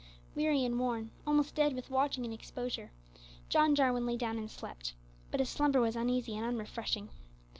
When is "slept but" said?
4.49-5.39